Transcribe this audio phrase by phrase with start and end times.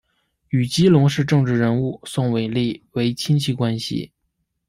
[0.49, 4.11] 与基隆市政治人物宋玮莉为亲戚关系。